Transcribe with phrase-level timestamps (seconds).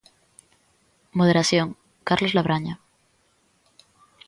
[1.17, 1.67] Moderación:
[2.03, 2.75] Carlos Labraña.